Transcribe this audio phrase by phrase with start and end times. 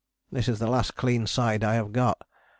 [0.31, 2.17] This is the last clean side I have got.